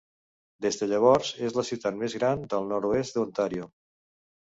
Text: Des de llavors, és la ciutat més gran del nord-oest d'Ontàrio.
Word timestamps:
Des 0.65 0.79
de 0.79 0.87
llavors, 0.91 1.29
és 1.49 1.55
la 1.59 1.65
ciutat 1.69 2.01
més 2.01 2.19
gran 2.25 2.45
del 2.57 2.69
nord-oest 2.75 3.23
d'Ontàrio. 3.23 3.73